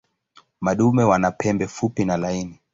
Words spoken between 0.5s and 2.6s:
Madume wana pembe fupi na laini.